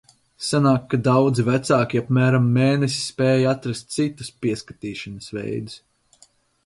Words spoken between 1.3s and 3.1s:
vecāki apmēram mēnesi